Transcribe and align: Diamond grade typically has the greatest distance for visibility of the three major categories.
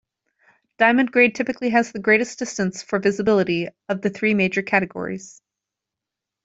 Diamond 0.79 1.11
grade 1.11 1.35
typically 1.35 1.69
has 1.69 1.91
the 1.91 1.99
greatest 1.99 2.39
distance 2.39 2.81
for 2.81 2.97
visibility 2.97 3.67
of 3.87 4.01
the 4.01 4.09
three 4.09 4.33
major 4.33 4.63
categories. 4.63 5.43